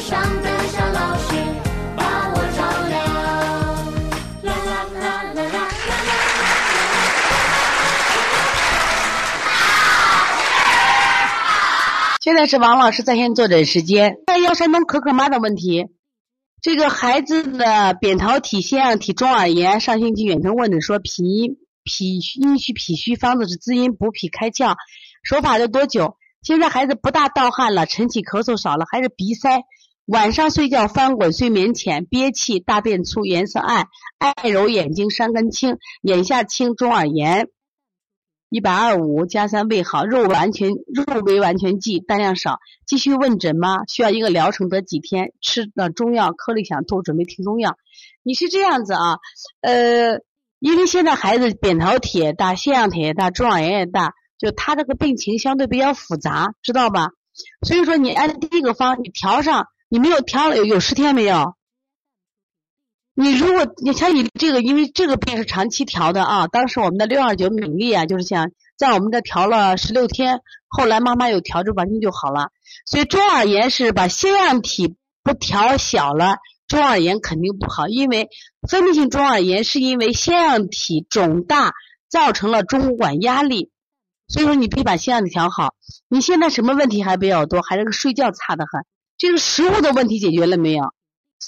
[0.00, 1.34] 上的小老师
[1.94, 2.98] 把我照亮。
[12.22, 14.16] 现在是王老师在线坐诊时间。
[14.24, 15.84] 但要山东可可妈的问题，
[16.62, 24.76] 这个孩子的扁桃体腺样体中耳炎，上星期远程问诊说脾脾阴虚脾虚方子是滋阴补脾开窍，
[25.22, 26.16] 手法要多久？
[26.42, 29.60] 现在孩子不大盗汗了，晨起咳嗽少了，还是鼻塞。
[30.10, 33.86] 晚上睡觉翻滚，睡眠浅，憋气，大便粗，颜色暗，
[34.18, 37.48] 爱揉眼睛，山根青，眼下青，中耳炎。
[38.48, 42.58] 一百二五加三胃好，肉完全肉没完全忌，单量少。
[42.86, 43.84] 继续问诊吗？
[43.86, 45.32] 需要一个疗程得几天？
[45.40, 47.76] 吃的中药颗粒想吐，准备停中药。
[48.24, 49.18] 你是这样子啊？
[49.60, 50.18] 呃，
[50.58, 57.10] 因为现在孩子扁桃体也大，腺样体也大，中耳炎也大，就他这个病情相对比较复杂，知道吧？
[57.64, 61.56] 所以说你按第一个方，你调上，你没有调有有十天没有？
[63.12, 66.46] 你如果你像你这个，因为这个病是长期调的啊。
[66.46, 72.50] 当时我们的六二九敏丽啊，就是想在我们这调了十六天，后来妈妈有调，就完全就好了。
[72.86, 76.36] 所以中耳炎是把腺样体不调小了，
[76.68, 77.88] 中耳炎肯定不好。
[77.88, 78.28] 因为
[78.70, 81.72] 分泌性中耳炎是因为腺样体肿大
[82.08, 83.72] 造成了中管压力，
[84.28, 85.74] 所以说你可以把腺样体调好。
[86.08, 87.60] 你现在什么问题还比较多？
[87.60, 88.86] 还是个睡觉差的很。
[89.20, 90.94] 这个食物的问题解决了没有？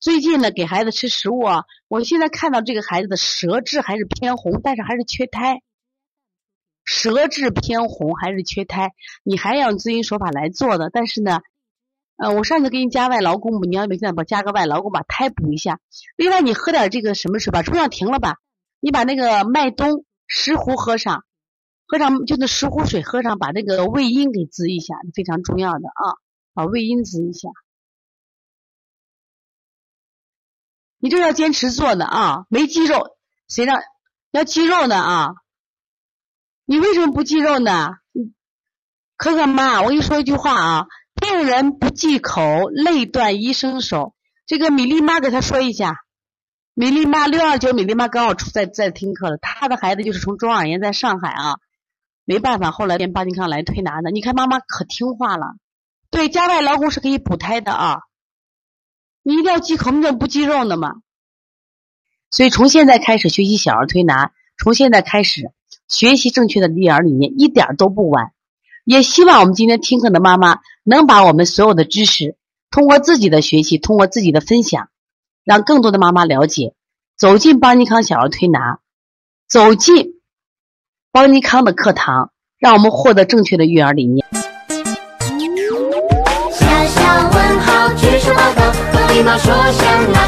[0.00, 5.60] 最近呢，给孩子吃食物啊，我现在看到这个孩子的舌质还是偏红，但是还是缺胎。
[6.82, 10.88] 舌质偏红还是缺胎，你还要用滋阴手法来做的。
[10.90, 11.40] 但是呢，
[12.16, 15.78] 呃，我上次给你加外劳宫，你要不现在把加个外劳宫，把胎补一下。
[16.16, 18.36] 另外，你喝点这个什么水，吧中药停了吧。
[18.80, 21.22] 你把那个麦冬十壶喝上，
[21.86, 26.16] 喝上就那十壶水喝上，把那个胃阴给滋一下，非常重要的啊，
[26.58, 27.50] 把胃阴子一下。
[30.98, 33.80] 你这要坚持做的啊，没肌肉，谁让
[34.32, 35.28] 要肌肉呢啊？
[36.64, 37.90] 你为什么不肌肉呢？
[39.16, 44.16] 可可妈，我跟你说一句话啊，病人不忌口，累断医生手。
[44.44, 45.94] 这个米粒妈给他说一下，
[46.74, 51.60] 米粒妈六二九，米粒妈刚好出在在听课了，她的孩子就是从中耳炎在上海啊，
[52.24, 54.10] 没办法，后来练巴金康来推拿的。
[54.10, 55.54] 你看妈妈可听话了，
[56.10, 58.00] 对，加外劳宫是可以补胎的啊。
[59.22, 60.94] 你一定要忌口，你怎么不忌肉呢嘛？
[62.30, 65.52] 所以从现在开始学习小儿推拿，从现在开始
[65.86, 68.32] 学习正确的育儿理念，一点都不晚。
[68.84, 72.36] 也希望我们今天听课的妈妈能把我们所有的知识，
[72.70, 74.88] 通过自己的学习，通过自己的分享，
[75.44, 76.74] 让更多的妈妈了解，
[77.16, 78.80] 走进邦尼康小儿推拿，
[79.46, 80.20] 走进
[81.10, 84.26] 邦尼康的课堂，让我们获得正确的育儿理念。
[89.18, 90.27] 骑马说声。